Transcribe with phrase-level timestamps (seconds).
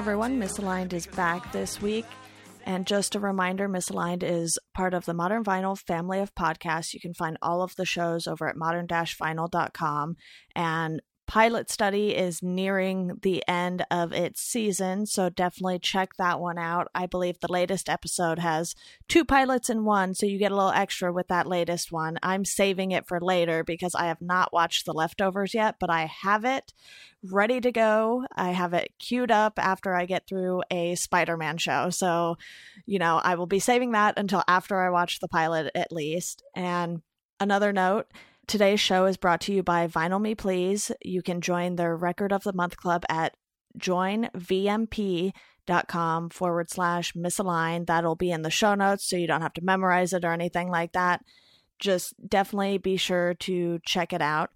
[0.00, 2.06] Everyone, Misaligned is back this week.
[2.64, 6.94] And just a reminder Misaligned is part of the Modern Vinyl family of podcasts.
[6.94, 10.16] You can find all of the shows over at modern vinyl.com.
[10.56, 16.58] And pilot study is nearing the end of its season, so definitely check that one
[16.58, 16.88] out.
[16.92, 18.74] I believe the latest episode has
[19.06, 22.18] two pilots in one, so you get a little extra with that latest one.
[22.20, 26.06] I'm saving it for later because I have not watched The Leftovers yet, but I
[26.06, 26.72] have it
[27.22, 28.26] ready to go.
[28.34, 31.90] I have it queued up after I get through a Spider Man show.
[31.90, 32.38] So,
[32.86, 36.42] you know, I will be saving that until after I watch the pilot at least.
[36.56, 37.02] And
[37.38, 38.08] another note,
[38.50, 40.90] Today's show is brought to you by Vinyl Me Please.
[41.04, 43.36] You can join their Record of the Month Club at
[43.78, 45.30] joinvmp.com
[46.30, 47.86] forward slash misaligned.
[47.86, 50.68] That'll be in the show notes so you don't have to memorize it or anything
[50.68, 51.22] like that.
[51.78, 54.50] Just definitely be sure to check it out.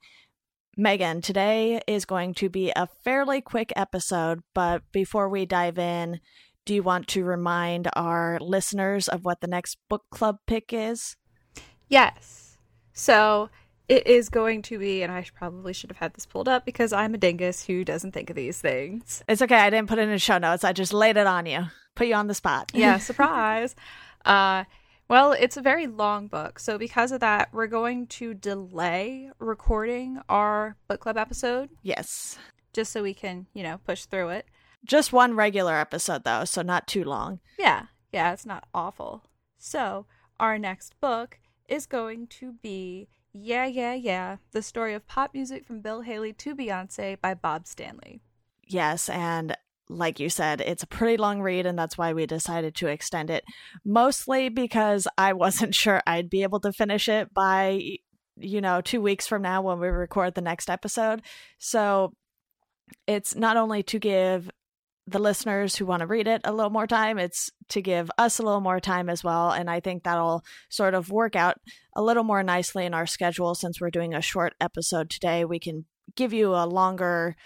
[0.77, 6.19] Megan, today is going to be a fairly quick episode, but before we dive in,
[6.67, 11.15] do you want to remind our listeners of what the next book club pick is?
[11.89, 12.59] Yes.
[12.93, 13.51] So
[13.89, 16.93] it is going to be, and I probably should have had this pulled up because
[16.93, 19.23] I'm a dingus who doesn't think of these things.
[19.29, 19.57] It's okay.
[19.57, 20.65] I didn't put it in the show notes.
[20.65, 22.73] I just laid it on you, put you on the spot.
[22.75, 23.75] Yeah, surprise.
[24.25, 24.65] uh,
[25.07, 26.59] well, it's a very long book.
[26.59, 31.69] So, because of that, we're going to delay recording our book club episode.
[31.83, 32.39] Yes.
[32.73, 34.47] Just so we can, you know, push through it.
[34.83, 37.41] Just one regular episode, though, so not too long.
[37.59, 37.85] Yeah.
[38.13, 39.25] Yeah, it's not awful.
[39.59, 40.07] So,
[40.41, 45.67] our next book is going to be yeah, Yeah, Yeah, the story of pop music
[45.67, 48.23] from Bill Haley to Beyonce by Bob Stanley.
[48.67, 49.57] Yes, and
[49.89, 53.31] like you said, it's a pretty long read, and that's why we decided to extend
[53.31, 53.45] it.
[53.85, 57.99] Mostly because I wasn't sure I'd be able to finish it by,
[58.37, 61.21] you know, two weeks from now when we record the next episode.
[61.59, 62.15] So
[63.09, 64.49] it's not only to give
[65.07, 67.19] the listeners who want to read it a little more time.
[67.19, 69.51] It's to give us a little more time as well.
[69.51, 71.57] And I think that'll sort of work out
[71.95, 75.45] a little more nicely in our schedule since we're doing a short episode today.
[75.45, 75.85] We can
[76.17, 77.37] give you a longer,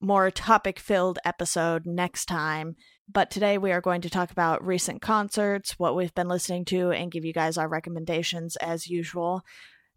[0.00, 2.76] more topic filled episode next time.
[3.10, 6.92] But today we are going to talk about recent concerts, what we've been listening to,
[6.92, 9.42] and give you guys our recommendations as usual.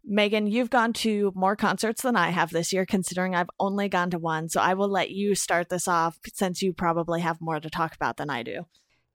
[0.08, 4.10] Megan, you've gone to more concerts than I have this year, considering I've only gone
[4.10, 4.48] to one.
[4.48, 7.94] So I will let you start this off since you probably have more to talk
[7.94, 8.66] about than I do.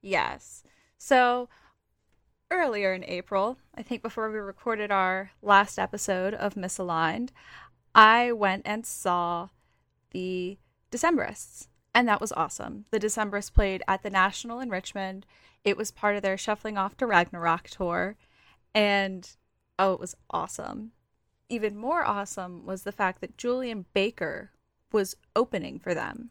[0.02, 0.64] Yes.
[0.98, 1.48] So
[2.52, 7.30] earlier in April, I think before we recorded our last episode of Misaligned,
[7.96, 9.48] I went and saw
[10.12, 10.58] the
[10.92, 11.68] Decemberists.
[11.96, 12.86] And that was awesome.
[12.92, 15.26] The Decemberists played at the National in Richmond.
[15.64, 18.18] It was part of their Shuffling Off to Ragnarok tour.
[18.74, 19.30] And
[19.82, 20.92] Oh, it was awesome.
[21.50, 24.52] Even more awesome was the fact that Julien Baker
[24.92, 26.30] was opening for them.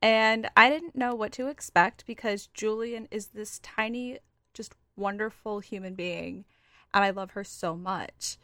[0.00, 4.20] And I didn't know what to expect because Julien is this tiny,
[4.54, 6.44] just wonderful human being.
[6.94, 8.38] And I love her so much.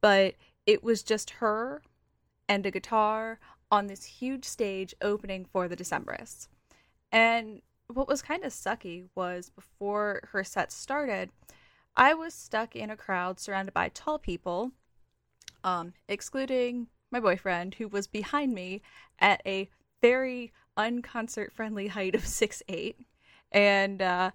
[0.00, 1.82] But it was just her
[2.48, 3.40] and a guitar
[3.72, 6.46] on this huge stage opening for the Decemberists.
[7.10, 11.30] And what was kind of sucky was before her set started,
[11.98, 14.70] I was stuck in a crowd surrounded by tall people,
[15.64, 18.82] um, excluding my boyfriend, who was behind me
[19.18, 19.68] at a
[20.00, 23.00] very unconcert friendly height of six eight,
[23.50, 24.30] and uh,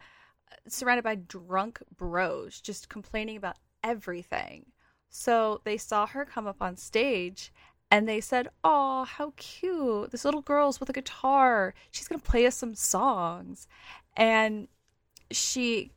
[0.68, 4.66] surrounded by drunk bros just complaining about everything.
[5.10, 7.54] So they saw her come up on stage
[7.90, 10.12] and they said, Oh, how cute.
[10.12, 11.74] This little girl's with a guitar.
[11.92, 13.68] She's going to play us some songs.
[14.18, 14.68] And
[15.32, 15.92] she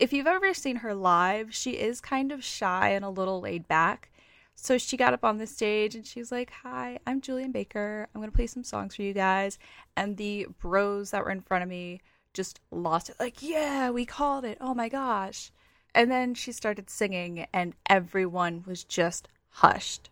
[0.00, 3.68] if you've ever seen her live, she is kind of shy and a little laid
[3.68, 4.10] back.
[4.54, 8.08] So she got up on the stage and she's like, Hi, I'm Julien Baker.
[8.14, 9.58] I'm going to play some songs for you guys.
[9.96, 12.00] And the bros that were in front of me
[12.32, 13.16] just lost it.
[13.20, 14.56] Like, yeah, we called it.
[14.60, 15.52] Oh my gosh.
[15.94, 20.08] And then she started singing, and everyone was just hushed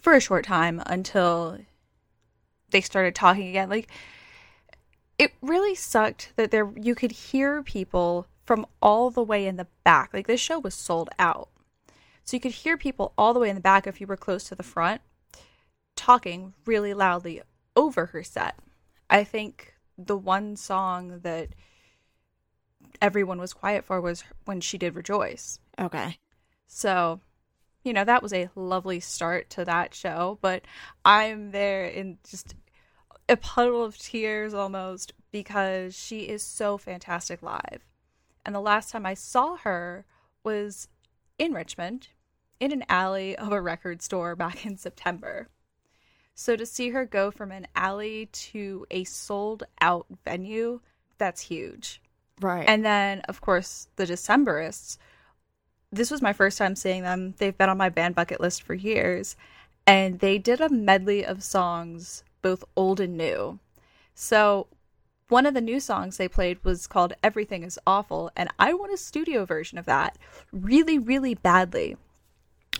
[0.00, 1.58] for a short time until
[2.70, 3.68] they started talking again.
[3.68, 3.88] Like,
[5.18, 9.68] it really sucked that there you could hear people from all the way in the
[9.84, 10.12] back.
[10.12, 11.50] Like this show was sold out.
[12.24, 14.42] So you could hear people all the way in the back if you were close
[14.48, 15.02] to the front
[15.94, 17.42] talking really loudly
[17.76, 18.58] over her set.
[19.08, 21.50] I think the one song that
[23.00, 25.60] everyone was quiet for was when she did Rejoice.
[25.80, 26.18] Okay.
[26.66, 27.20] So,
[27.84, 30.64] you know, that was a lovely start to that show, but
[31.04, 32.56] I'm there in just
[33.28, 37.86] a puddle of tears almost because she is so fantastic live.
[38.44, 40.04] And the last time I saw her
[40.42, 40.88] was
[41.38, 42.08] in Richmond
[42.58, 45.48] in an alley of a record store back in September.
[46.34, 50.80] So to see her go from an alley to a sold out venue,
[51.18, 52.00] that's huge.
[52.40, 52.64] Right.
[52.66, 54.96] And then, of course, the Decemberists.
[55.92, 57.34] This was my first time seeing them.
[57.38, 59.36] They've been on my band bucket list for years.
[59.86, 63.58] And they did a medley of songs, both old and new.
[64.14, 64.68] So
[65.30, 68.30] one of the new songs they played was called Everything is Awful.
[68.36, 70.18] And I want a studio version of that
[70.52, 71.96] really, really badly.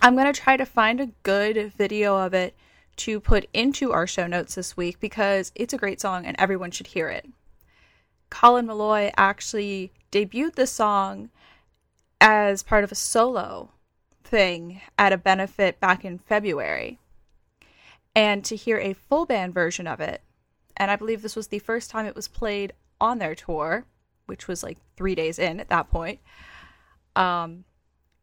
[0.02, 2.56] I'm going to try to find a good video of it
[2.96, 6.70] to put into our show notes this week because it's a great song and everyone
[6.70, 7.26] should hear it.
[8.30, 11.30] Colin Meloy actually debuted the song
[12.20, 13.70] as part of a solo
[14.24, 16.98] thing at a benefit back in February.
[18.14, 20.22] And to hear a full band version of it,
[20.80, 22.72] and I believe this was the first time it was played
[23.02, 23.84] on their tour,
[24.24, 26.20] which was like three days in at that point.
[27.14, 27.64] Um,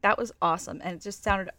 [0.01, 1.51] that was awesome, and it just sounded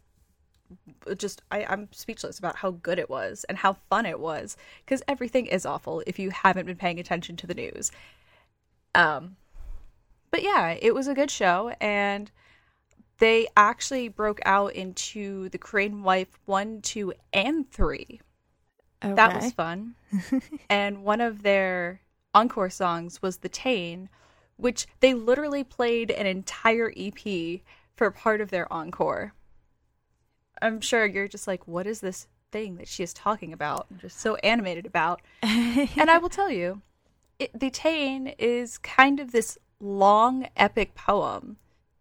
[1.17, 5.03] just I, I'm speechless about how good it was and how fun it was because
[5.09, 7.91] everything is awful if you haven't been paying attention to the news.
[8.95, 9.37] Um,
[10.33, 12.29] but yeah, it was a good show, and
[13.19, 18.21] they actually broke out into the Crane Wife one, two, and three.
[19.05, 19.15] Okay.
[19.15, 19.95] That was fun.
[20.71, 22.01] and one of their
[22.35, 24.09] encore songs was The Tain,
[24.57, 27.61] which they literally played an entire EP
[27.95, 29.33] for part of their encore.
[30.61, 33.87] I'm sure you're just like, what is this thing that she is talking about?
[33.91, 35.21] I'm just so animated about.
[35.43, 36.83] and I will tell you,
[37.39, 41.57] it, The Tain is kind of this long, epic poem.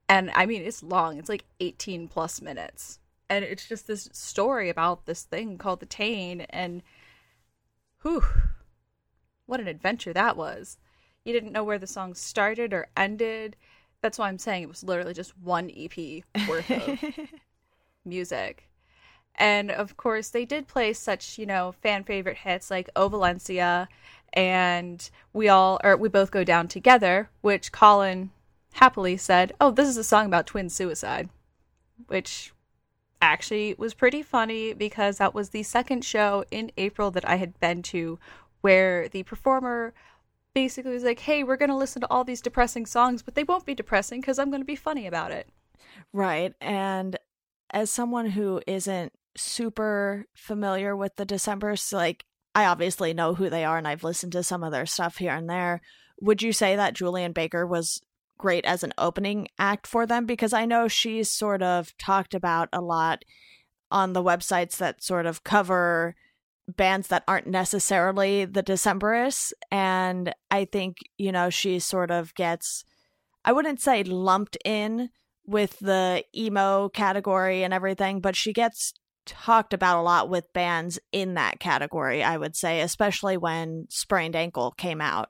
[0.09, 2.99] And I mean, it's long, it's like 18 plus minutes.
[3.29, 6.41] And it's just this story about this thing called the Tain.
[6.41, 6.81] And
[8.01, 8.23] whew,
[9.45, 10.77] what an adventure that was.
[11.25, 13.55] You didn't know where the song started or ended.
[14.01, 16.99] That's why I'm saying it was literally just one EP worth of
[18.05, 18.69] music.
[19.35, 23.87] And of course, they did play such, you know, fan favorite hits like O Valencia
[24.33, 28.31] and we all or we both go down together, which Colin
[28.73, 31.29] happily said, "Oh, this is a song about twin suicide."
[32.07, 32.53] Which
[33.21, 37.59] actually was pretty funny because that was the second show in April that I had
[37.59, 38.19] been to
[38.61, 39.93] where the performer
[40.53, 43.43] basically was like, "Hey, we're going to listen to all these depressing songs, but they
[43.43, 45.49] won't be depressing cuz I'm going to be funny about it."
[46.13, 46.53] Right.
[46.61, 47.17] And
[47.71, 52.25] as someone who isn't super familiar with the Decemberists, like
[52.55, 55.33] I obviously know who they are and I've listened to some of their stuff here
[55.33, 55.81] and there.
[56.21, 58.01] Would you say that Julien Baker was
[58.37, 60.25] great as an opening act for them?
[60.25, 63.23] Because I know she's sort of talked about a lot
[63.91, 66.15] on the websites that sort of cover
[66.67, 69.53] bands that aren't necessarily the Decemberists.
[69.71, 72.83] And I think, you know, she sort of gets,
[73.45, 75.09] I wouldn't say lumped in
[75.45, 78.93] with the emo category and everything, but she gets
[79.25, 84.35] talked about a lot with bands in that category, I would say, especially when Sprained
[84.35, 85.29] Ankle came out.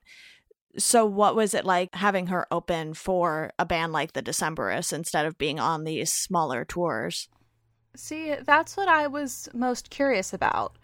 [0.77, 5.25] So, what was it like having her open for a band like the Decemberists instead
[5.25, 7.27] of being on these smaller tours?
[7.95, 10.77] See, that's what I was most curious about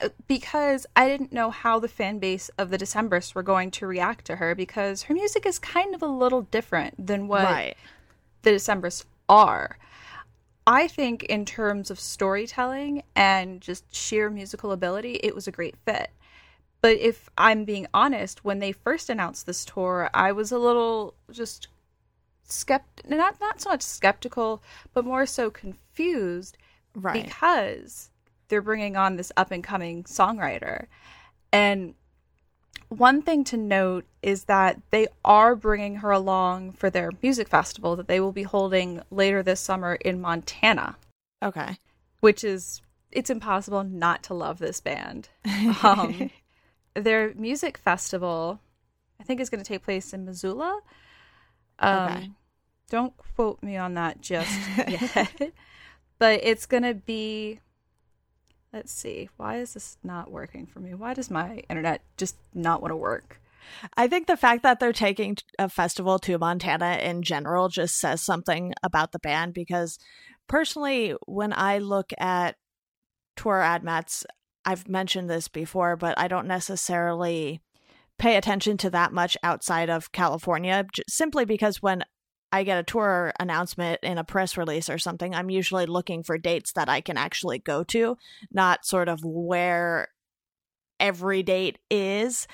[0.00, 3.86] uh, because I didn't know how the fan base of the Decemberists were going to
[3.86, 7.76] react to her because her music is kind of a little different than what right.
[8.42, 9.78] the Decemberists are.
[10.66, 15.76] I think, in terms of storytelling and just sheer musical ability, it was a great
[15.84, 16.10] fit.
[16.82, 21.14] But if I'm being honest, when they first announced this tour, I was a little
[21.30, 21.68] just
[22.46, 24.62] skept not not so much skeptical,
[24.92, 26.58] but more so confused
[26.94, 27.24] Right.
[27.24, 28.10] because
[28.48, 30.86] they're bringing on this up and coming songwriter.
[31.52, 31.94] And
[32.88, 37.96] one thing to note is that they are bringing her along for their music festival
[37.96, 40.96] that they will be holding later this summer in Montana,
[41.42, 41.78] okay.
[42.20, 45.28] which is it's impossible not to love this band.
[45.82, 46.30] Um,
[46.94, 48.60] their music festival,
[49.20, 50.80] I think, is going to take place in Missoula.
[51.78, 52.30] Um, Okay.
[52.90, 55.52] Don't quote me on that just yet,
[56.18, 57.60] but it's going to be.
[58.70, 59.28] Let's see.
[59.36, 60.94] Why is this not working for me?
[60.94, 63.40] Why does my internet just not want to work?
[63.96, 68.22] I think the fact that they're taking a festival to Montana in general just says
[68.22, 69.98] something about the band because
[70.48, 72.56] personally, when I look at
[73.36, 74.24] tour admats,
[74.64, 77.60] I've mentioned this before, but I don't necessarily
[78.18, 82.04] pay attention to that much outside of California simply because when
[82.52, 86.36] I get a tour announcement in a press release or something, I'm usually looking for
[86.38, 88.16] dates that I can actually go to,
[88.52, 90.08] not sort of where
[91.00, 92.46] every date is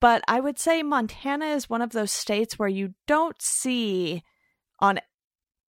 [0.00, 4.22] but I would say Montana is one of those states where you don't see
[4.78, 5.00] on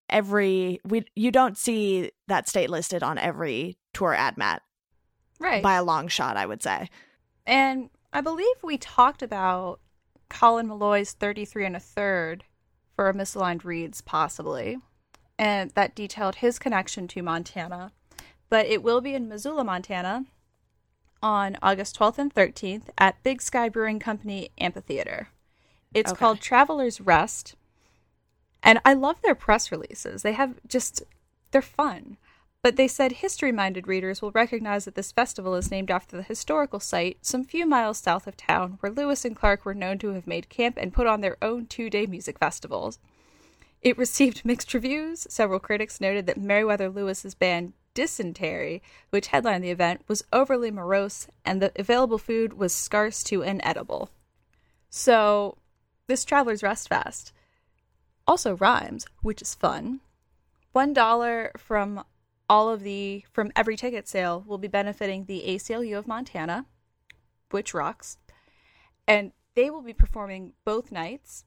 [0.09, 4.63] every we you don't see that state listed on every tour ad mat.
[5.41, 5.63] Right.
[5.63, 6.89] By a long shot, I would say.
[7.47, 9.81] And I believe we talked about
[10.29, 12.45] Colin Meloy's 33 and a third
[12.95, 14.79] for a misaligned reads, possibly.
[15.39, 17.93] And that detailed his connection to Montana.
[18.51, 20.27] But it will be in Missoula, Montana
[21.23, 25.29] on August 12th and 13th at Big Sky Brewing Company Amphitheater.
[25.95, 26.19] It's Okay.
[26.19, 27.55] called Traveler's Rest.
[28.63, 30.23] And I love their press releases.
[30.23, 31.03] They have just,
[31.51, 32.19] they're fun.
[32.63, 36.23] But they said history minded readers will recognize that this festival is named after the
[36.23, 40.11] historical site some few miles south of town where Lewis and Clark were known to
[40.11, 42.99] have made camp and put on their own two day music festivals.
[43.81, 45.27] It received mixed reviews.
[45.31, 51.29] Several critics noted that Meriwether Lewis's band Dysentery, which headlined the event, was overly morose
[51.45, 54.11] and the available food was scarce to inedible.
[54.91, 55.57] So,
[56.09, 57.33] this Traveler's Rest Fest
[58.27, 60.01] also rhymes, which is fun.
[60.73, 62.05] One dollar from
[62.51, 66.67] all of the from every ticket sale will be benefiting the ACLU of Montana,
[67.51, 68.19] which rocks.
[69.07, 71.45] And they will be performing both nights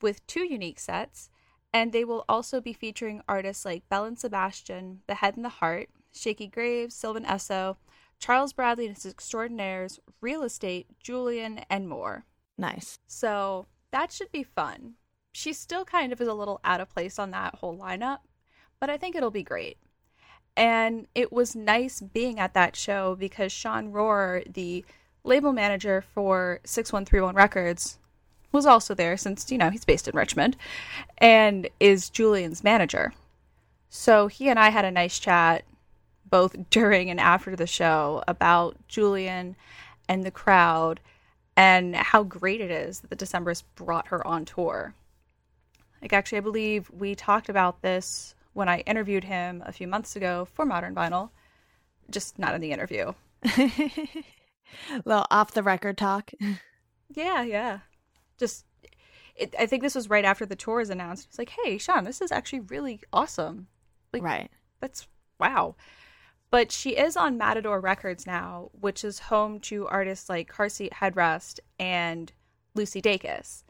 [0.00, 1.28] with two unique sets,
[1.72, 5.48] and they will also be featuring artists like Belle and Sebastian, The Head and the
[5.48, 7.76] Heart, Shakey Graves, Sylvan Esso,
[8.20, 12.26] Charles Bradley and his Extraordinaires, Real Estate, Julien, and more.
[12.56, 13.00] Nice.
[13.08, 14.94] So that should be fun.
[15.32, 18.18] She still kind of is a little out of place on that whole lineup,
[18.78, 19.78] but I think it'll be great.
[20.56, 24.84] And it was nice being at that show because Sean Rohr, the
[25.24, 27.98] label manager for 6131 Records,
[28.52, 30.56] was also there since, you know, he's based in Richmond
[31.18, 33.12] and is Julien's manager.
[33.88, 35.64] So he and I had a nice chat
[36.30, 39.56] both during and after the show about Julien
[40.08, 41.00] and the crowd
[41.56, 44.94] and how great it is that the Decemberists brought her on tour.
[46.02, 50.16] Like, actually, I believe we talked about this when I interviewed him a few months
[50.16, 51.30] ago for Modern Vinyl,
[52.10, 53.12] just not in the interview.
[55.04, 56.30] little off the record talk.
[57.10, 57.78] Yeah, yeah.
[58.38, 58.64] Just,
[59.36, 61.26] it, I think this was right after the tour was announced.
[61.28, 63.68] It's like, hey, Sean, this is actually really awesome.
[64.12, 64.50] Like, right.
[64.80, 65.06] That's
[65.38, 65.76] wow.
[66.50, 70.94] But she is on Matador Records now, which is home to artists like Car Seat
[70.94, 72.32] Headrest and
[72.74, 73.62] Lucy Dacus.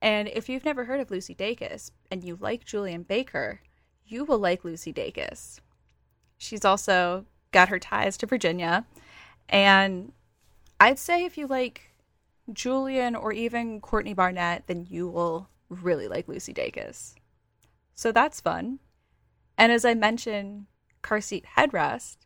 [0.00, 3.60] And if you've never heard of Lucy Dacus and you like Julien Baker,
[4.04, 5.60] you will like Lucy Dacus.
[6.38, 8.84] She's also got her ties to Virginia.
[9.48, 10.12] And
[10.80, 11.94] I'd say if you like
[12.52, 17.14] Julien or even Courtney Barnett, then you will really like Lucy Dacus.
[17.94, 18.80] So that's fun.
[19.56, 20.66] And as I mentioned,
[21.02, 22.16] car seat headrest,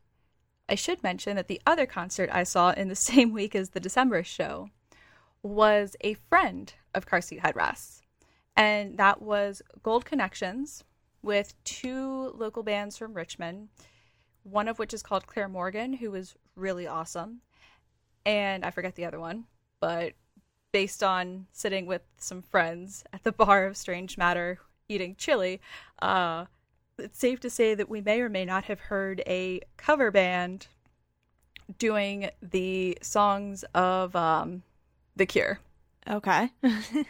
[0.68, 3.80] I should mention that the other concert I saw in the same week as the
[3.80, 4.70] December show
[5.42, 8.00] was a friend of car seat headrests.
[8.56, 10.82] And that was Gold Connections
[11.22, 13.68] with two local bands from Richmond,
[14.42, 17.40] one of which is called Claire Morgan, who was really awesome.
[18.25, 19.44] And I forget the other one,
[19.80, 20.12] but
[20.72, 24.58] based on sitting with some friends at the bar of Strange Matter
[24.88, 25.60] eating chili,
[26.00, 26.46] uh,
[26.98, 30.66] it's safe to say that we may or may not have heard a cover band
[31.78, 34.62] doing the songs of um,
[35.16, 35.60] The Cure.
[36.08, 36.50] Okay.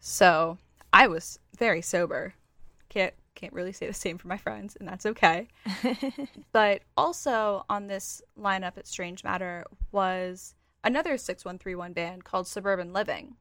[0.00, 0.56] So
[0.92, 2.34] I was very sober.
[2.90, 5.48] Can't can't really say the same for my friends, and that's okay.
[6.52, 10.54] but also on this lineup at Strange Matter was
[10.84, 13.36] another 6131 band called Suburban Living.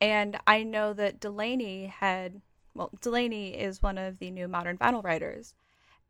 [0.00, 2.42] And I know that Delaney had
[2.74, 5.54] well, Delaney is one of the new modern vinyl writers,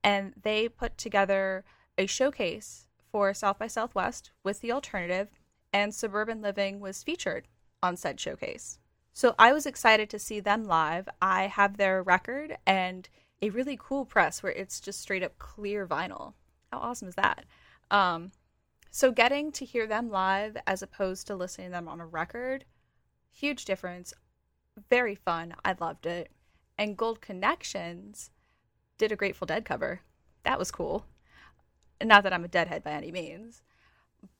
[0.02, 1.64] and they put together
[1.96, 5.28] a showcase for South by Southwest with the alternative,
[5.72, 7.46] and Suburban Living was featured
[7.82, 8.78] on said showcase.
[9.16, 11.08] So I was excited to see them live.
[11.22, 13.08] I have their record and
[13.40, 16.34] a really cool press where it's just straight up clear vinyl.
[16.70, 17.46] How awesome is that?
[17.90, 18.32] Um,
[18.90, 22.66] so getting to hear them live as opposed to listening to them on a record,
[23.32, 24.12] huge difference.
[24.90, 25.54] Very fun.
[25.64, 26.30] I loved it.
[26.76, 28.30] And Gold Connections
[28.98, 30.02] did a Grateful Dead cover.
[30.42, 31.06] That was cool.
[32.04, 33.62] Not that I'm a Deadhead by any means,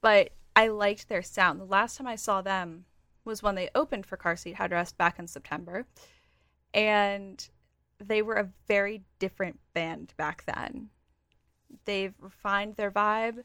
[0.01, 1.59] but I liked their sound.
[1.59, 2.85] The last time I saw them
[3.27, 5.85] was when they opened for Car Seat Headrest back in September.
[6.73, 7.47] And
[7.99, 10.89] they were a very different band back then.
[11.85, 13.43] They've refined their vibe.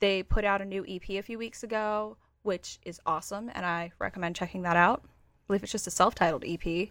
[0.00, 3.92] They put out a new EP a few weeks ago, which is awesome, and I
[3.98, 5.02] recommend checking that out.
[5.04, 5.08] I
[5.46, 6.88] believe it's just a self titled EP.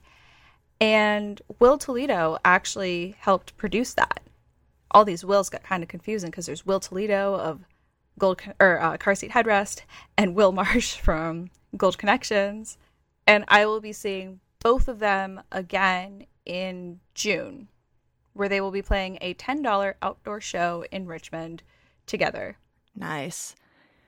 [0.80, 4.22] And Will Toledo actually helped produce that.
[4.92, 7.66] All these Wills got kind of confusing because there's Will Toledo of
[8.18, 9.82] Gold or uh, Car Seat Headrest
[10.18, 12.78] and Will Marsh from Gold Connections.
[13.28, 17.68] And I will be seeing both of them again in June,
[18.34, 21.64] where they will be playing a $10 outdoor show in Richmond
[22.06, 22.58] together.
[22.96, 23.56] Nice.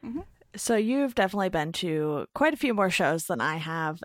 [0.04, 0.22] Mm-hmm.
[0.56, 4.04] So you've definitely been to quite a few more shows than I have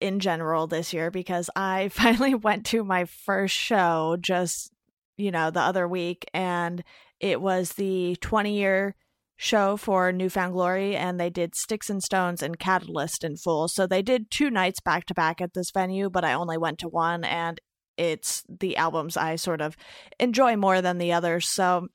[0.00, 4.72] in general this year because I finally went to my first show just,
[5.16, 6.84] you know, the other week and
[7.20, 8.94] it was the 20 year
[9.40, 13.68] show for New Found Glory and they did Sticks and Stones and Catalyst in full.
[13.68, 16.80] So they did two nights back to back at this venue, but I only went
[16.80, 17.60] to one and
[17.96, 19.76] it's the albums I sort of
[20.18, 21.48] enjoy more than the others.
[21.48, 21.86] So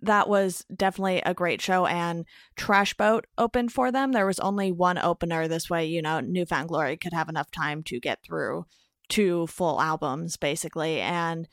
[0.00, 2.24] that was definitely a great show and
[2.54, 6.44] trash boat opened for them there was only one opener this way you know New
[6.44, 8.66] Found Glory could have enough time to get through
[9.08, 11.48] two full albums basically and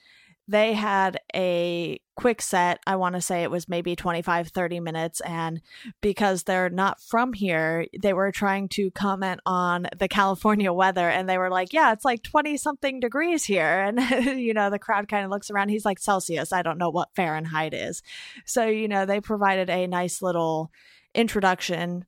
[0.47, 2.79] they had a quick set.
[2.85, 5.61] I want to say it was maybe 25 30 minutes and
[6.01, 11.27] because they're not from here they were trying to comment on the california weather and
[11.27, 13.81] they were like yeah it's like 20 something degrees here.
[13.81, 13.99] And
[14.39, 15.69] you know the crowd kind of looks around.
[15.69, 16.53] He's like celsius.
[16.53, 18.01] I don't know what fahrenheit is.
[18.45, 20.71] So you know they provided a nice little
[21.15, 22.05] introduction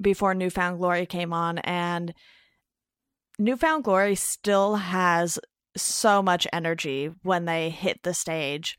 [0.00, 2.12] before New Found Glory came on and
[3.38, 5.38] New Found Glory still has
[5.76, 8.76] so much energy when they hit the stage.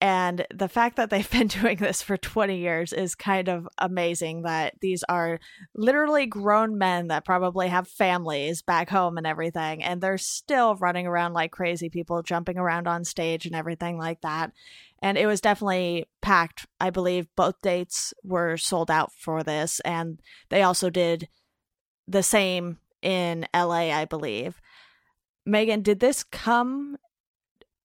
[0.00, 4.42] And the fact that they've been doing this for 20 years is kind of amazing
[4.42, 5.40] that these are
[5.74, 9.82] literally grown men that probably have families back home and everything.
[9.82, 14.20] And they're still running around like crazy people, jumping around on stage and everything like
[14.20, 14.52] that.
[15.02, 16.66] And it was definitely packed.
[16.80, 19.80] I believe both dates were sold out for this.
[19.80, 21.28] And they also did
[22.08, 24.60] the same in LA, I believe.
[25.46, 26.98] Megan, did this come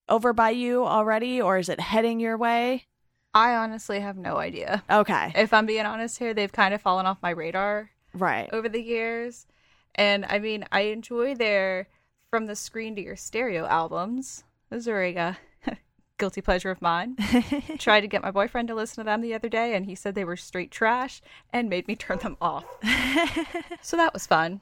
[0.08, 2.86] over by you already or is it heading your way?
[3.32, 4.82] I honestly have no idea.
[4.90, 5.32] Okay.
[5.34, 8.50] If I'm being honest here, they've kind of fallen off my radar Right.
[8.52, 9.46] over the years.
[9.94, 11.88] And I mean, I enjoy their
[12.30, 14.44] From the Screen to Your Stereo albums.
[14.68, 15.34] Those are a uh,
[16.18, 17.16] guilty pleasure of mine.
[17.78, 20.14] Tried to get my boyfriend to listen to them the other day, and he said
[20.14, 21.22] they were straight trash
[21.52, 22.64] and made me turn them off.
[23.82, 24.60] so that was fun.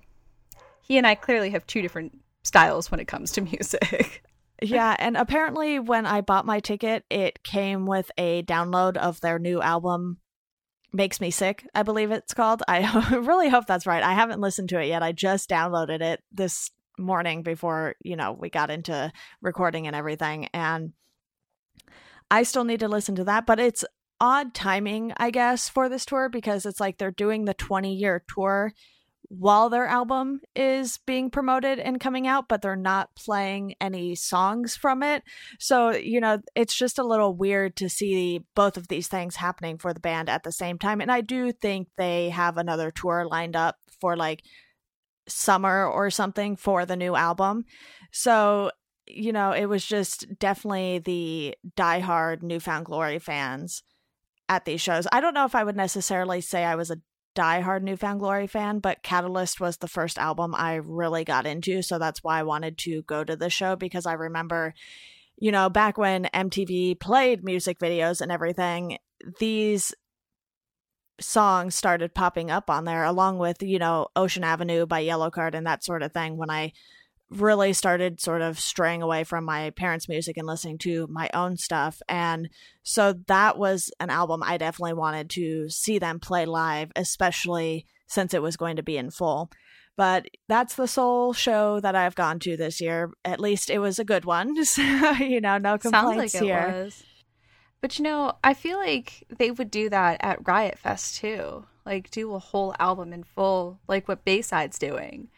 [0.82, 4.22] He and I clearly have two different styles when it comes to music.
[4.62, 9.38] yeah, and apparently when I bought my ticket, it came with a download of their
[9.38, 10.18] new album
[10.92, 12.62] Makes Me Sick, I believe it's called.
[12.66, 14.02] I really hope that's right.
[14.02, 15.02] I haven't listened to it yet.
[15.02, 20.48] I just downloaded it this morning before, you know, we got into recording and everything
[20.52, 20.92] and
[22.30, 23.84] I still need to listen to that, but it's
[24.20, 28.22] odd timing, I guess, for this tour because it's like they're doing the 20 year
[28.32, 28.72] tour
[29.30, 34.74] while their album is being promoted and coming out, but they're not playing any songs
[34.74, 35.22] from it.
[35.60, 39.78] So, you know, it's just a little weird to see both of these things happening
[39.78, 41.00] for the band at the same time.
[41.00, 44.42] And I do think they have another tour lined up for like
[45.28, 47.66] summer or something for the new album.
[48.10, 48.72] So,
[49.06, 53.84] you know, it was just definitely the diehard New Found Glory fans
[54.48, 55.06] at these shows.
[55.12, 57.00] I don't know if I would necessarily say I was a
[57.34, 61.82] diehard New Found Glory fan, but Catalyst was the first album I really got into.
[61.82, 64.74] So that's why I wanted to go to the show because I remember,
[65.36, 68.98] you know, back when MTV played music videos and everything,
[69.38, 69.94] these
[71.20, 75.66] songs started popping up on there along with, you know, Ocean Avenue by Yellowcard and
[75.66, 76.72] that sort of thing when I
[77.30, 81.56] really started sort of straying away from my parents' music and listening to my own
[81.56, 82.02] stuff.
[82.08, 82.48] And
[82.82, 88.34] so that was an album I definitely wanted to see them play live, especially since
[88.34, 89.50] it was going to be in full.
[89.96, 93.12] But that's the sole show that I've gone to this year.
[93.24, 94.56] At least it was a good one.
[94.64, 96.82] So, you know, no complaints like here.
[96.84, 97.04] was.
[97.80, 101.64] But you know, I feel like they would do that at Riot Fest too.
[101.86, 105.28] Like do a whole album in full, like what Bayside's doing.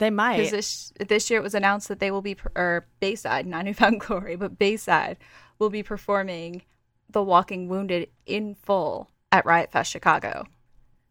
[0.00, 0.38] They might.
[0.38, 3.74] Because this this year it was announced that they will be or Bayside, not New
[3.74, 5.18] Found Glory, but Bayside
[5.58, 6.62] will be performing
[7.10, 10.46] The Walking Wounded in full at Riot Fest Chicago,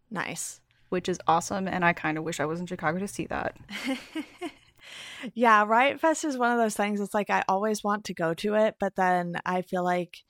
[0.10, 0.60] nice.
[0.90, 1.68] which is awesome.
[1.68, 3.56] And I kind of wish I was in Chicago to see that.
[5.34, 7.00] Yeah, Riot Fest is one of those things.
[7.00, 10.24] It's like I always want to go to it, but then I feel like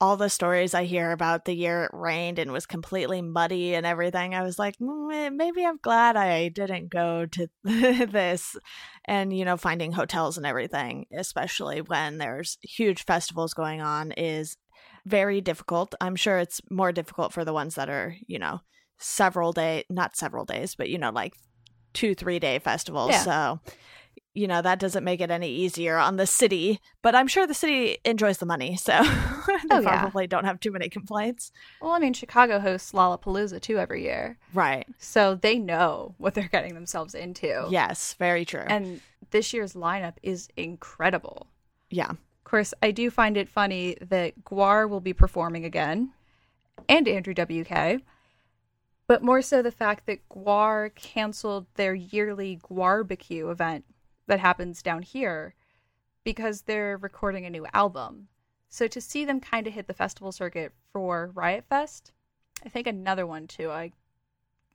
[0.00, 3.86] all the stories I hear about the year it rained and was completely muddy and
[3.86, 8.56] everything, I was like, "Mm, maybe I'm glad I didn't go to this.
[9.04, 14.56] And, you know, finding hotels and everything, especially when there's huge festivals going on, is
[15.06, 15.94] very difficult.
[16.00, 18.60] I'm sure it's more difficult for the ones that are, you know,
[18.98, 21.34] several day, not several days, but, you know, like
[21.92, 23.10] two, three day festivals.
[23.10, 23.22] Yeah.
[23.22, 23.60] So,
[24.34, 27.54] you know, that doesn't make it any easier on the city, but I'm sure the
[27.54, 28.76] city enjoys the money.
[28.76, 28.92] So
[29.46, 30.00] they Oh, yeah.
[30.00, 31.52] probably don't have too many complaints.
[31.80, 34.86] Well, I mean, Chicago hosts Lollapalooza too every year, Right.
[34.98, 37.66] so they know what they're getting themselves into.
[37.70, 38.64] Yes, very true.
[38.66, 41.46] And this year's lineup is incredible.
[41.90, 42.10] yeah.
[42.10, 46.12] Of course, I do find it funny that GWAR will be performing again,
[46.88, 48.02] and Andrew WK,
[49.06, 53.84] but more so the fact that GWAR canceled their yearly GWARbecue event
[54.26, 55.54] that happens down here
[56.24, 58.28] because they're recording a new album.
[58.68, 62.12] So to see them kind of hit the festival circuit for Riot Fest,
[62.64, 63.70] I think another one too.
[63.70, 63.92] I'm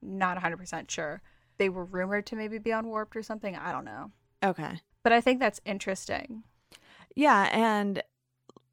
[0.01, 1.21] not 100% sure.
[1.57, 3.55] They were rumored to maybe be on Warped or something.
[3.55, 4.11] I don't know.
[4.43, 4.79] Okay.
[5.03, 6.43] But I think that's interesting.
[7.15, 8.01] Yeah, and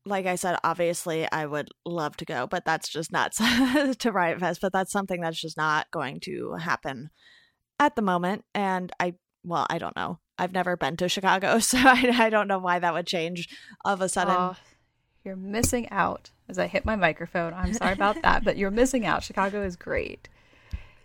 [0.04, 3.32] like I said, obviously I would love to go, but that's just not
[3.98, 7.10] to Riot Fest, but that's something that's just not going to happen
[7.80, 8.44] at the moment.
[8.54, 10.20] And I, well, I don't know.
[10.38, 13.48] I've never been to Chicago, so I, I don't know why that would change
[13.84, 14.34] all of a sudden.
[14.36, 14.56] Oh,
[15.24, 17.52] you're missing out as I hit my microphone.
[17.52, 19.24] I'm sorry about that, but you're missing out.
[19.24, 20.28] Chicago is great.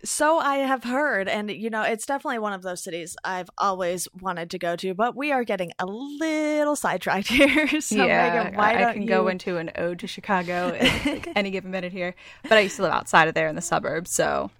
[0.04, 4.08] So I have heard, and you know, it's definitely one of those cities I've always
[4.20, 7.80] wanted to go to, but we are getting a little sidetracked here.
[7.80, 9.08] so yeah, Megan, why I, don't I can you...
[9.08, 12.82] go into an ode to Chicago like, any given minute here, but I used to
[12.82, 14.50] live outside of there in the suburbs, so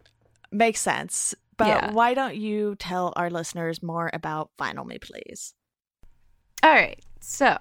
[0.52, 1.34] makes sense.
[1.62, 1.92] But Yeah.
[1.92, 5.54] why don't you tell our listeners more about Vinyl Me Please?
[6.62, 7.00] All right.
[7.20, 7.56] So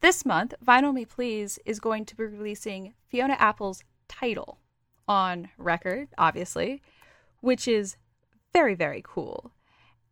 [0.00, 4.58] this month, Vinyl Me Please is going to be releasing Fiona Apple's Tidal
[5.08, 6.82] on record, obviously,
[7.40, 7.96] which is
[8.52, 9.50] very, very cool.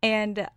[0.03, 0.47] And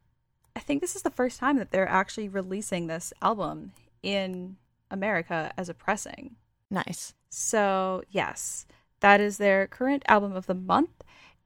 [0.57, 4.57] I think this is the first time that they're actually releasing this album in
[4.91, 6.37] America as a pressing.
[6.71, 7.15] Nice.
[7.29, 8.67] So, yes,
[9.01, 11.03] that is their current album of the month.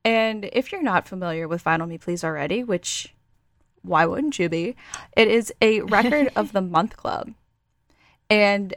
[0.09, 3.15] And if you're not familiar with Vinyl Me Please already, which
[3.83, 4.75] why wouldn't you be?
[5.15, 7.35] It is a record of the month club.
[8.31, 8.73] And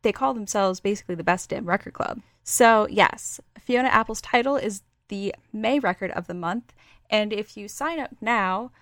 [0.00, 2.22] they call themselves basically the best damn record club.
[2.44, 6.72] So, yes, Fiona Apple's Tidal is the May record of the month.
[7.10, 8.72] And if you sign up now,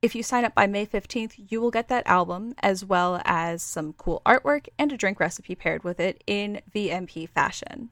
[0.00, 3.62] if you sign up by May 15th, you will get that album as well as
[3.62, 7.90] some cool artwork and a drink recipe paired with it in VMP fashion.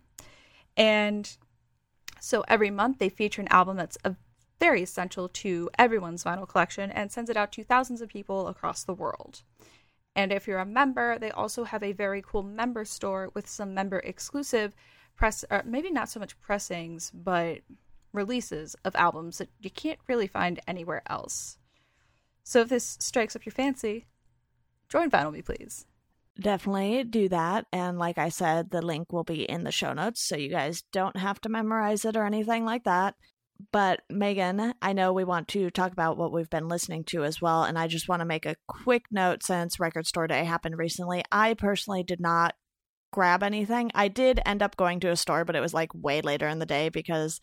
[0.79, 1.37] And
[2.25, 3.99] so every month they feature an album that's
[4.59, 8.83] very essential to everyone's vinyl collection and sends it out to thousands of people across
[8.83, 9.43] the world.
[10.17, 13.75] And if you're a member, they also have a very cool member store with some
[13.75, 14.75] member exclusive
[15.15, 17.59] press, or maybe not so much pressings, but
[18.15, 21.59] releases of albums that you can't really find anywhere else.
[22.43, 24.07] So if this strikes up your fancy,
[24.89, 25.85] join Vinyl Me Please.
[26.41, 27.67] Definitely do that.
[27.73, 30.83] And like I said, the link will be in the show notes, so you guys
[30.93, 33.15] don't have to memorize it or anything like that.
[33.71, 37.41] But Megan, I know we want to talk about what we've been listening to as
[37.41, 37.63] well.
[37.63, 41.23] And I just want to make a quick note since Record Store Day happened recently.
[41.31, 42.55] I personally did not
[43.13, 43.93] grab anything.
[43.95, 46.59] I did end up going to a store, but it was like way later in
[46.59, 47.41] the day because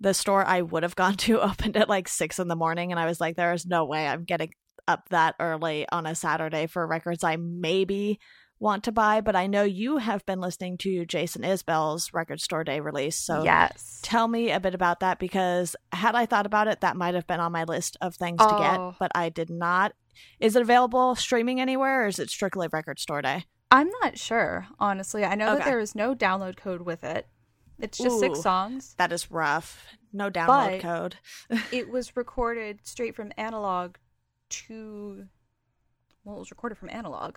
[0.00, 2.90] the store I would have gone to opened at like six in the morning.
[2.90, 4.52] And I was like, there is no way I'm getting
[4.92, 8.18] up that early on a Saturday for records I maybe
[8.60, 9.20] want to buy.
[9.20, 13.16] But I know you have been listening to Jason Isbell's Record Store Day release.
[13.16, 13.98] So yes.
[14.02, 17.26] tell me a bit about that because had I thought about it, that might have
[17.26, 18.58] been on my list of things to Oh.
[18.90, 19.92] get, but I did not.
[20.38, 23.46] Is it available streaming anywhere or is it strictly Record Store Day?
[23.70, 25.24] I'm not sure, honestly.
[25.24, 27.26] I know that there is no download code with it.
[27.80, 28.94] It's just six songs.
[28.98, 29.86] That is rough.
[30.12, 31.16] No download But- code.
[31.72, 33.96] It was recorded straight from analog
[34.52, 35.26] to.
[36.24, 37.36] Well, it was recorded from analog.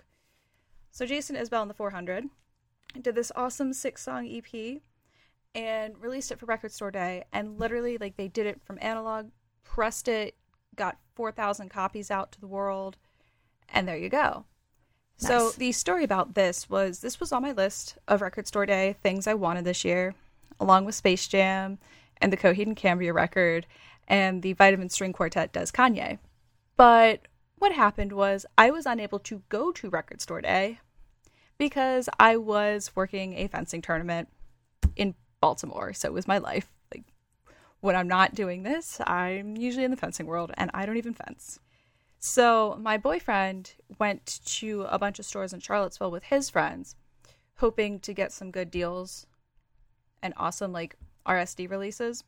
[0.92, 2.26] So Jason Isbell in the 400
[3.02, 4.82] did this awesome six song EP
[5.54, 7.24] and released it for Record Store Day.
[7.34, 9.30] And literally, like, they did it from analog,
[9.64, 10.36] pressed it,
[10.76, 12.98] got 4,000 copies out to the world,
[13.70, 14.46] and there you go.
[15.18, 18.98] So the story about this was this was on my list of Record Store Day
[19.02, 20.14] things I wanted this year,
[20.60, 21.78] along with Space Jam
[22.20, 23.66] and the Coheed and Cambria record
[24.08, 26.20] and the Vitamin String Quartet does Kanye.
[26.78, 30.80] But what happened was I was unable to go to Record Store Day
[31.58, 34.30] because I was working a fencing tournament
[34.96, 35.94] in Baltimore.
[35.94, 36.68] So it was my life.
[36.94, 37.06] Like
[37.80, 41.14] when I'm not doing this, I'm usually in the fencing world and I don't even
[41.14, 41.60] fence.
[42.20, 46.96] So my boyfriend went to a bunch of stores in Charlottesville with his friends,
[47.58, 49.28] hoping to get some good deals
[50.22, 52.24] and awesome like RSD releases.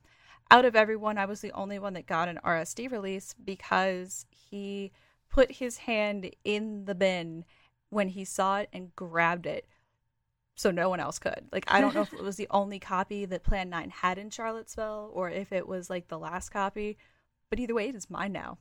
[0.49, 4.91] Out of everyone, I was the only one that got an RSD release because he
[5.29, 7.43] put his hand in the bin
[7.89, 9.67] when he saw it and grabbed it
[10.55, 11.47] so no one else could.
[11.51, 14.29] Like I don't know if it was the only copy that Plan 9 had in
[14.29, 16.97] Charlottesville or if it was like the last copy,
[17.49, 18.57] but either way it is mine now.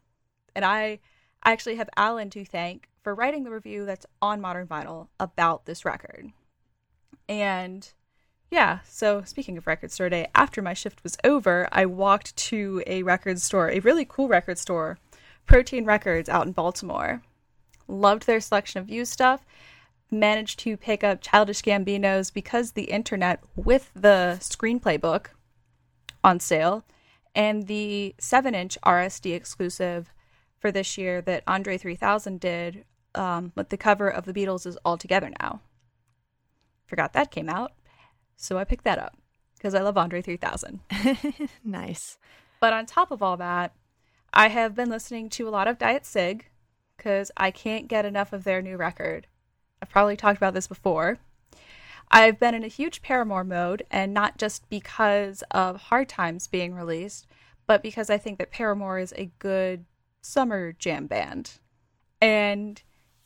[0.55, 1.01] And I
[1.43, 5.65] I actually have Alan to thank for writing the review that's on Modern Vinyl about
[5.65, 6.33] this record.
[7.29, 7.93] And
[8.51, 12.83] yeah, so speaking of record store day, after my shift was over, I walked to
[12.87, 14.99] a record store, a really cool record store,
[15.47, 17.23] Protein Records out in Baltimore.
[17.89, 19.45] Loved their selection of used stuff.
[20.11, 25.33] managed to pick up Childish Gambino's Because the Internet with the screenplay book
[26.23, 26.85] on sale
[27.35, 30.13] and the 7 inch RSD exclusive
[30.59, 34.77] for this year that Andre 3000 did um, with the cover of The Beatles is
[34.85, 35.61] All Together Now.
[36.87, 37.73] Forgot that came out.
[38.37, 39.17] So I picked that up
[39.57, 40.81] because I love Andre 3000.
[41.65, 42.19] nice.
[42.61, 43.73] But on top of all that,
[44.33, 46.47] I have been listening to a lot of Diet Cig
[46.97, 49.27] because I can't get enough of their new record.
[49.81, 51.19] I've probably talked about this before.
[52.11, 56.75] I've been in a huge Paramore mode, and not just because of Hard Times being
[56.75, 57.27] released,
[57.67, 59.85] but because I think that Paramore is a good
[60.23, 61.59] summer jam band.
[62.21, 62.81] And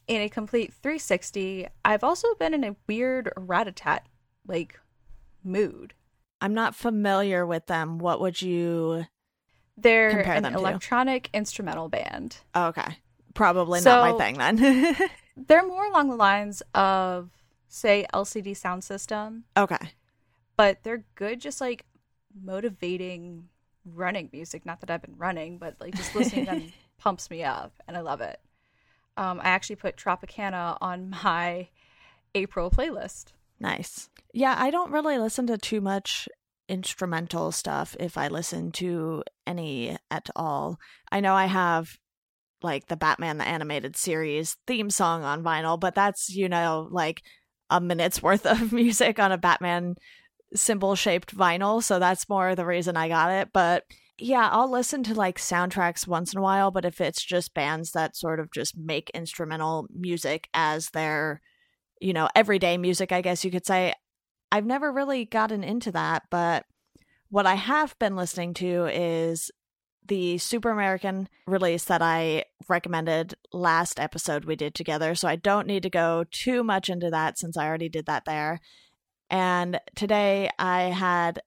[0.09, 4.01] in a complete 360, I've also been in a weird Ratatat
[4.47, 4.81] like
[5.45, 5.95] mood.
[6.41, 7.99] I'm not familiar with them.
[7.99, 9.07] What would you
[9.77, 10.59] They're Compare an them to?
[10.59, 12.39] electronic instrumental band.
[12.55, 12.99] oh, Okay.
[13.35, 14.97] Probably So- not my thing then.
[15.37, 17.31] They're more along the lines of
[17.69, 19.93] say LCD Soundsystem, okay.
[20.57, 21.87] but they're good just like
[22.45, 23.49] motivating
[23.85, 24.67] running music.
[24.67, 27.97] Not that I've been running, but like just listening to them pumps me up and
[27.97, 28.41] I love it.
[29.17, 31.69] Um, I actually put Tropicana on my
[32.35, 33.27] April playlist.
[33.61, 34.09] Nice.
[34.33, 36.29] Yeah, I don't really listen to too much
[36.69, 40.79] instrumental stuff if I listen to any at all.
[41.11, 41.99] I know I have
[42.63, 47.23] like the Batman the animated series theme song on vinyl, but that's, you know, like
[47.69, 49.97] a minute's worth of music on a Batman
[50.55, 53.85] symbol shaped vinyl, so that's more the reason I got it, but
[54.19, 57.93] yeah, I'll listen to like soundtracks once in a while, but if it's just bands
[57.93, 61.41] that sort of just make instrumental music as their,
[62.01, 63.95] you know, everyday music, I guess you could say,
[64.51, 66.25] I've never really gotten into that.
[66.31, 66.65] But
[67.29, 69.51] what I have been listening to is
[70.07, 75.15] the Super American release that I recommended last episode we did together.
[75.15, 78.25] So I don't need to go too much into that since I already did that
[78.25, 78.61] there.
[79.29, 81.41] And today I had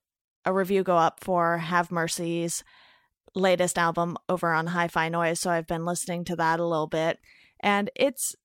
[0.46, 2.64] a review go up for Have Mercy's
[3.36, 5.40] latest album over on Hi Fi Noise.
[5.40, 7.20] So I've been listening to that a little bit.
[7.60, 8.36] And it's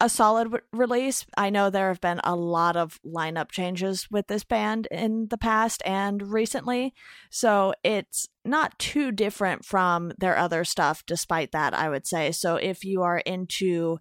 [0.00, 1.26] a solid release.
[1.36, 5.38] I know there have been a lot of lineup changes with this band in the
[5.38, 6.94] past and recently.
[7.30, 12.30] So it's not too different from their other stuff, despite that, I would say.
[12.30, 13.98] So if you are into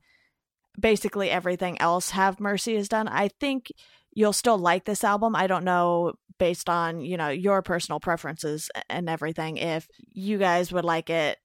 [0.80, 3.72] basically everything else Have Mercy has done, I think
[4.12, 5.36] you'll still like this album.
[5.36, 10.72] I don't know based on, you know, your personal preferences and everything if you guys
[10.72, 11.40] would like it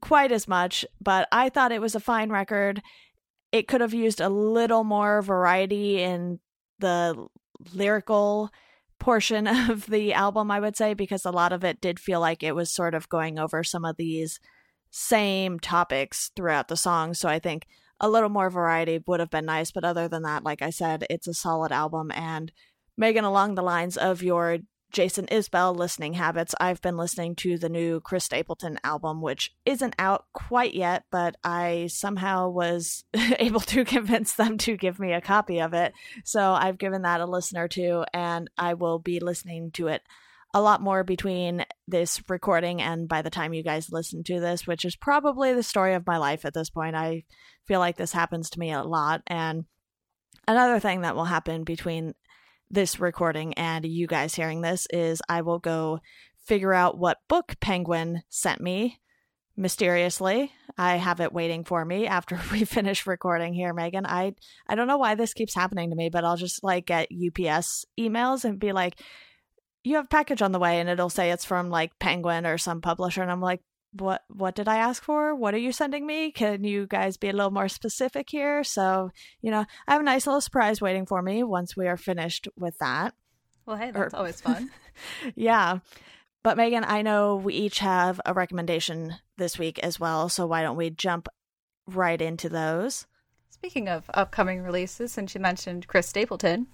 [0.00, 2.82] quite as much, but I thought it was a fine record.
[3.56, 6.40] It could have used a little more variety in
[6.78, 7.26] the
[7.72, 8.50] lyrical
[8.98, 12.42] portion of the album, I would say, because a lot of it did feel like
[12.42, 14.40] it was sort of going over some of these
[14.90, 17.14] same topics throughout the song.
[17.14, 17.66] So I think
[17.98, 19.70] a little more variety would have been nice.
[19.70, 22.10] But other than that, like I said, it's a solid album.
[22.14, 22.52] And
[22.96, 24.58] Megan, along the lines of your
[24.96, 29.94] Jason Isbell listening habits, I've been listening to the new Chris Stapleton album, which isn't
[29.98, 33.04] out quite yet, but I somehow was
[33.38, 35.92] able to convince them to give me a copy of it.
[36.24, 40.00] So I've given that a listen or two, and I will be listening to it
[40.54, 44.66] a lot more between this recording and by the time you guys listen to this,
[44.66, 46.96] which is probably the story of my life at this point.
[46.96, 47.24] I
[47.66, 49.20] feel like this happens to me a lot.
[49.26, 49.66] And
[50.48, 52.14] another thing that will happen between
[52.70, 56.00] this recording and you guys hearing this is I will go
[56.44, 59.00] figure out what book Penguin sent me
[59.56, 60.52] mysteriously.
[60.76, 64.06] I have it waiting for me after we finish recording here, Megan.
[64.06, 64.34] I
[64.68, 67.84] I don't know why this keeps happening to me, but I'll just like get UPS
[67.98, 69.00] emails and be like,
[69.82, 72.80] "You have package on the way," and it'll say it's from like Penguin or some
[72.80, 73.60] publisher, and I'm like,
[74.00, 74.24] "What?
[74.28, 75.34] What did I ask for?
[75.34, 76.30] What are you sending me?
[76.32, 80.04] Can you guys be a little more specific here?" So you know, I have a
[80.04, 83.14] nice little surprise waiting for me once we are finished with that.
[83.66, 84.70] Well, hey, that's Or- always fun.
[85.34, 85.80] Yeah.
[86.42, 90.62] But Megan, I know we each have a recommendation this week as well, so why
[90.62, 91.28] don't we jump
[91.86, 93.06] right into those?
[93.50, 96.68] Speaking of upcoming releases, since you mentioned Chris Stapleton,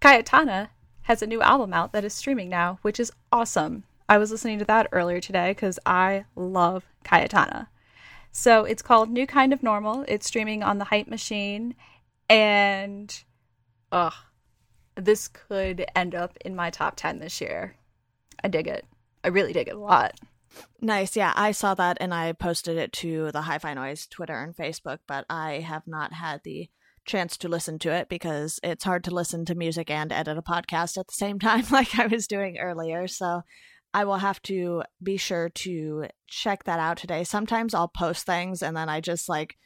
[0.00, 0.68] Cayetana
[1.02, 3.84] has a new album out that is streaming now, which is awesome.
[4.12, 7.68] I was listening to that earlier today because I love Cayetana.
[8.30, 10.04] So it's called New Kind of Normal.
[10.06, 11.74] It's streaming on the Hype Machine,
[12.28, 13.24] and
[13.90, 14.12] ugh,
[14.96, 17.74] this could end up in my top 10 this year.
[18.44, 18.84] I dig it.
[19.24, 20.20] I really dig it a lot.
[20.78, 21.16] Nice.
[21.16, 24.54] Yeah, I saw that and I posted it to the Hi Fi Noise Twitter and
[24.54, 26.68] Facebook, but I have not had the
[27.06, 30.42] chance to listen to it because it's hard to listen to music and edit a
[30.42, 33.08] podcast at the same time, like I was doing earlier.
[33.08, 33.40] So
[33.94, 37.24] I will have to be sure to check that out today.
[37.24, 39.56] Sometimes I'll post things and then I just like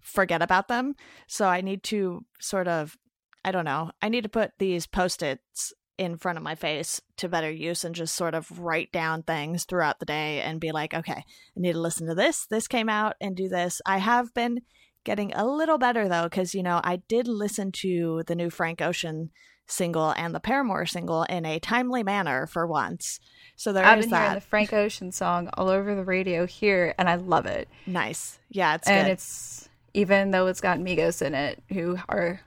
[0.00, 0.94] forget about them.
[1.26, 2.96] So I need to sort of,
[3.44, 7.00] I don't know, I need to put these post its in front of my face
[7.18, 10.72] to better use and just sort of write down things throughout the day and be
[10.72, 11.24] like, okay, I
[11.56, 12.46] need to listen to this.
[12.46, 13.80] This came out and do this.
[13.84, 14.62] I have been
[15.04, 18.80] getting a little better though, because, you know, I did listen to the new Frank
[18.80, 19.30] Ocean
[19.66, 23.20] single and the Paramore single in a timely manner for once.
[23.56, 24.20] So there I've is been that.
[24.22, 27.68] hearing the Frank Ocean song all over the radio here, and I love it.
[27.86, 28.38] Nice.
[28.50, 29.12] Yeah, it's and good.
[29.12, 32.40] it's even though it's got Migos in it, who are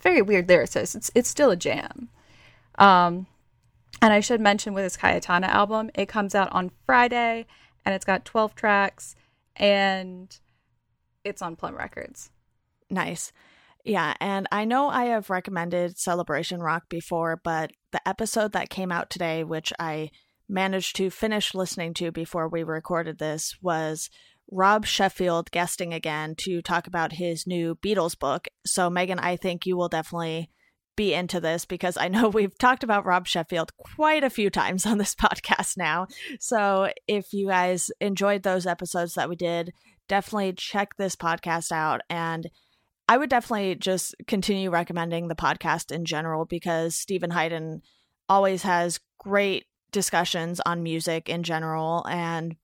[0.00, 2.08] very weird lyricists, it's it's still a jam.
[2.78, 3.26] Um,
[4.02, 7.46] and I should mention with his Cayetana album, it comes out on Friday,
[7.84, 9.14] and it's got twelve tracks,
[9.56, 10.36] and
[11.24, 12.30] it's on Plum Records.
[12.90, 13.32] Nice.
[13.86, 18.90] Yeah, and I know I have recommended Celebration Rock before, but the episode that came
[18.90, 20.10] out today, which I
[20.48, 24.10] managed to finish listening to before we recorded this, was
[24.50, 28.48] Rob Sheffield guesting again to talk about his new Beatles book.
[28.64, 30.50] So, Megan, I think you will definitely
[30.96, 34.84] be into this because I know we've talked about Rob Sheffield quite a few times
[34.84, 36.08] on this podcast now.
[36.40, 39.72] So, if you guys enjoyed those episodes that we did,
[40.08, 42.48] definitely check this podcast out and
[43.08, 47.82] I would definitely just continue recommending the podcast in general because Steven Hyden
[48.28, 52.04] always has great discussions on music in general.
[52.08, 52.56] And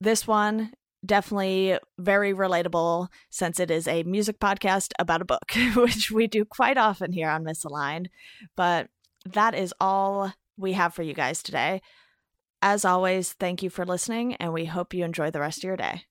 [0.00, 0.72] this one,
[1.04, 6.44] definitely very relatable since it is a music podcast about a book, which we do
[6.44, 8.06] quite often here on Misaligned.
[8.56, 8.88] But
[9.26, 11.82] that is all we have for you guys today.
[12.62, 15.76] As always, thank you for listening, and we hope you enjoy the rest of your
[15.76, 16.04] day.